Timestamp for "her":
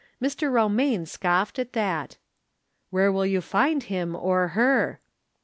4.57-4.99